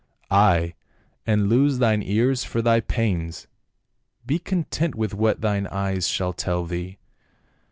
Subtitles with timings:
[0.47, 0.73] "Ay,
[1.27, 3.45] and lose thine ears for thy pains;
[4.25, 6.97] be content with what thine eyes shall tell thee."